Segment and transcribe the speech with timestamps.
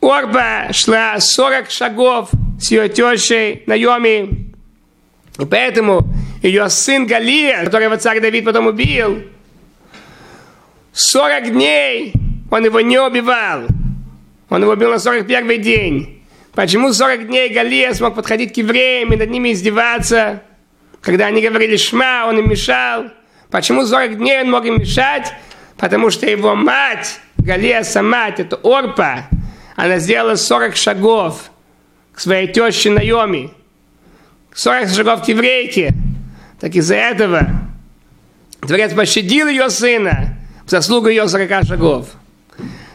[0.00, 4.54] Орба шла 40 шагов с ее тещей Наоми.
[5.38, 6.06] И поэтому
[6.42, 9.22] ее сын Галия, которого царь Давид потом убил,
[10.92, 12.12] 40 дней
[12.50, 13.66] он его не убивал.
[14.48, 16.22] Он его убил на 41 день.
[16.54, 20.42] Почему 40 дней Галия смог подходить к евреям и над ними издеваться?
[21.00, 23.04] Когда они говорили «шма», он им мешал.
[23.50, 25.32] Почему 40 дней он мог им мешать?
[25.76, 29.28] Потому что его мать, Галия мать, это Орпа,
[29.78, 31.52] она сделала 40 шагов
[32.12, 33.52] к своей теще Наоми.
[34.52, 35.94] 40 шагов к еврейке.
[36.58, 37.46] Так из-за этого
[38.60, 40.36] Творец пощадил ее сына
[40.66, 42.08] в заслугу ее 40 шагов.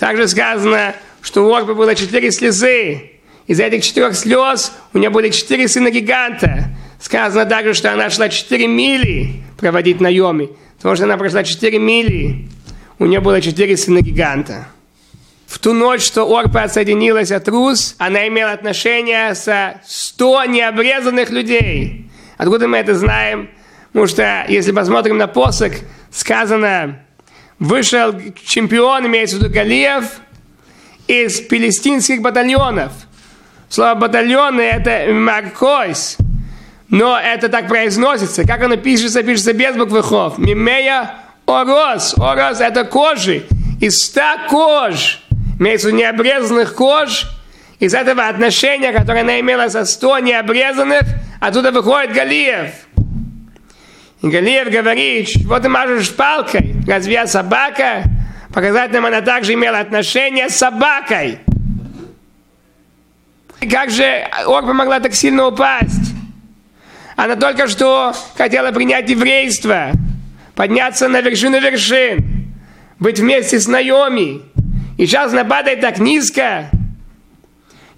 [0.00, 3.12] Также сказано, что у Орпы было четыре слезы.
[3.46, 6.74] Из этих четырех слез у нее были четыре сына гиганта.
[7.00, 10.48] Сказано также, что она шла четыре мили проводить на Йоме.
[10.78, 12.48] Потому что она прошла четыре мили,
[12.98, 14.66] у нее было четыре сына гиганта.
[15.64, 22.10] Ту ночь, что Орпа отсоединилась от Рус, она имела отношения со сто необрезанных людей.
[22.36, 23.48] Откуда мы это знаем?
[23.86, 25.72] Потому что, если посмотрим на посок,
[26.10, 26.98] сказано,
[27.58, 30.04] вышел чемпион, имеется в виду Галиев,
[31.06, 32.92] из палестинских батальонов.
[33.70, 36.18] Слово батальоны– это маркойс.
[36.90, 38.46] Но это так произносится.
[38.46, 39.22] Как оно пишется?
[39.22, 40.36] Пишется без буквы хов.
[40.36, 41.14] Мимея
[41.46, 42.16] орос.
[42.18, 43.46] Орос– это кожи.
[43.80, 45.23] Из ста кож
[45.58, 47.26] имеется необрезанных кож,
[47.78, 51.02] из этого отношения, которое она имела со сто необрезанных,
[51.40, 52.70] оттуда выходит Галиев.
[54.22, 58.04] И Галиев говорит, вот ты мажешь палкой, разве я собака?
[58.54, 61.40] Показать нам, она также имела отношение с собакой.
[63.60, 64.04] И как же
[64.46, 66.12] Орба могла так сильно упасть?
[67.16, 69.90] Она только что хотела принять еврейство,
[70.54, 72.54] подняться на вершину вершин,
[72.98, 74.53] быть вместе с Наоми.
[74.96, 76.70] И сейчас она падает так низко,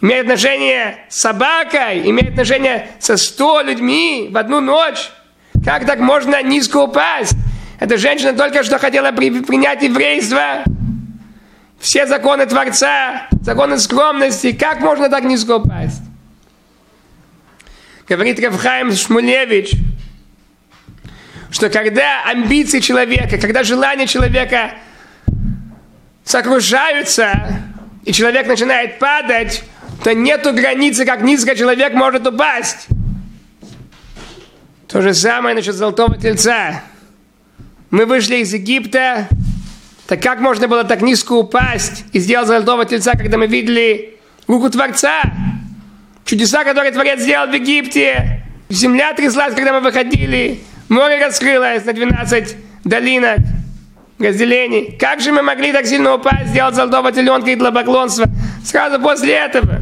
[0.01, 5.11] имеет отношение с собакой, имеет отношение со сто людьми в одну ночь.
[5.65, 7.37] Как так можно низко упасть?
[7.81, 10.65] Эта женщина только что хотела при, принять еврейство.
[11.79, 14.53] Все законы Творца, законы скромности.
[14.53, 16.03] Как можно так низко упасть?
[18.09, 19.73] Говорит Равхаим Шмулевич,
[21.51, 24.73] что когда амбиции человека, когда желания человека
[26.27, 27.63] сокрушаются,
[28.05, 29.63] и человек начинает падать,
[30.05, 32.89] то нету границы, как низко человек может упасть.
[34.89, 36.83] То же самое насчет золотого тельца.
[37.91, 39.29] Мы вышли из Египта,
[40.07, 44.69] так как можно было так низко упасть и сделать золотого тельца, когда мы видели руку
[44.69, 45.23] Творца?
[46.25, 48.45] Чудеса, которые Творец сделал в Египте.
[48.69, 50.61] Земля тряслась, когда мы выходили.
[50.89, 53.39] Море раскрылось на 12 долинок
[54.19, 54.97] разделений.
[54.99, 58.27] Как же мы могли так сильно упасть, сделать золотого теленка и поклонства
[58.65, 59.81] сразу после этого?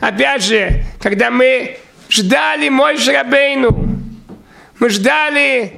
[0.00, 3.88] Опять же, когда мы ждали мой Шрабейну,
[4.78, 5.72] мы ждали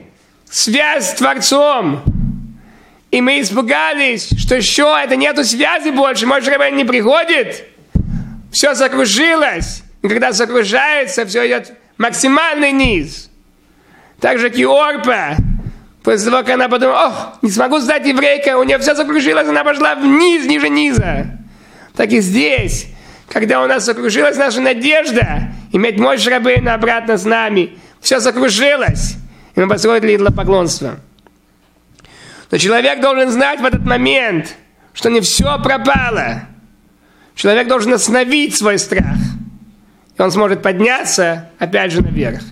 [0.51, 2.03] связь с Творцом,
[3.11, 7.65] и мы испугались, что еще это нету связи больше, мой Шрабейн не приходит,
[8.53, 13.31] все закружилось, и когда закружается, все идет максимальный низ.
[14.21, 15.37] Так же Киорпа,
[16.03, 19.65] после того, как она подумала, ох, не смогу стать еврейкой, у нее все закружилось, она
[19.65, 21.38] пошла вниз, ниже низа.
[21.94, 22.87] Так и здесь,
[23.28, 29.16] когда у нас закружилась наша надежда, иметь мощь Рабейна обратно с нами, все закружилось,
[29.55, 30.99] и мы построили идолопоклонство.
[32.50, 34.56] Но человек должен знать в этот момент,
[34.93, 36.43] что не все пропало.
[37.34, 39.16] Человек должен остановить свой страх.
[40.19, 42.43] И он сможет подняться опять же наверх.